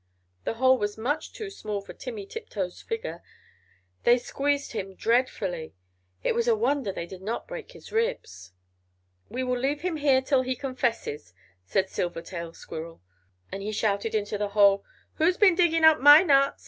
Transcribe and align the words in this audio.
The 0.45 0.55
hole 0.55 0.79
was 0.79 0.97
much 0.97 1.31
too 1.31 1.51
small 1.51 1.79
for 1.79 1.93
Timmy 1.93 2.25
Tiptoes' 2.25 2.81
figure. 2.81 3.21
They 4.03 4.17
squeezed 4.17 4.71
him 4.71 4.95
dreadfully, 4.95 5.75
it 6.23 6.33
was 6.33 6.47
a 6.47 6.55
wonder 6.55 6.91
they 6.91 7.05
did 7.05 7.21
not 7.21 7.47
break 7.47 7.73
his 7.73 7.91
ribs. 7.91 8.51
"We 9.29 9.43
will 9.43 9.59
leave 9.59 9.81
him 9.81 9.97
here 9.97 10.23
till 10.23 10.41
he 10.41 10.55
confesses," 10.55 11.35
said 11.65 11.85
Silvertail 11.87 12.55
Squirrel, 12.55 13.03
and 13.51 13.61
he 13.61 13.71
shouted 13.71 14.15
into 14.15 14.39
the 14.39 14.49
hole 14.57 14.83
"Who's 15.17 15.37
been 15.37 15.53
digging 15.53 15.83
up 15.83 15.99
my 15.99 16.23
nuts?" 16.23 16.59